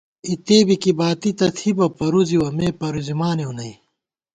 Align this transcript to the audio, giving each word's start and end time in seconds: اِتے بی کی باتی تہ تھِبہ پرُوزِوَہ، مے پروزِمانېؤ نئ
اِتے 0.27 0.57
بی 0.67 0.75
کی 0.83 0.91
باتی 0.99 1.31
تہ 1.37 1.47
تھِبہ 1.57 1.87
پرُوزِوَہ، 1.97 2.49
مے 2.57 2.67
پروزِمانېؤ 2.79 3.51
نئ 3.57 3.73